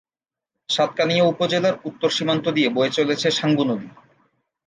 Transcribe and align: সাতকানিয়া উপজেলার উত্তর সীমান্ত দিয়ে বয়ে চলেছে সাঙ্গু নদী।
সাতকানিয়া 0.69 1.25
উপজেলার 1.25 1.75
উত্তর 1.85 2.09
সীমান্ত 2.09 2.45
দিয়ে 2.49 2.69
বয়ে 2.69 2.95
চলেছে 2.97 3.27
সাঙ্গু 3.31 3.63
নদী। 3.69 3.89